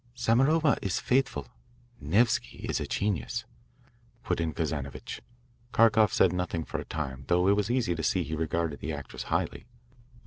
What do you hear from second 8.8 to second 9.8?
actress highly.